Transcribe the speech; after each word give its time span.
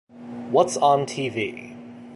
What’s 0.49 0.77
on 0.77 1.05
T 1.05 1.29
V? 1.29 1.75